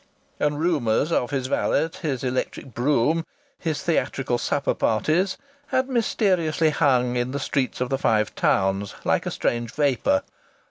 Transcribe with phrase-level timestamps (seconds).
[0.39, 3.23] And rumours of his valet, his electric brougham,
[3.59, 9.27] his theatrical supper parties, had mysteriously hung in the streets of the Five Towns like
[9.27, 10.23] a strange vapour.